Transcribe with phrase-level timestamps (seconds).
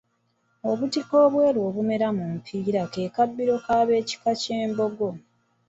[0.71, 5.09] Obutiko ebweru obumera mu mpiira ke kabbiro k’ekika ky’Embogo.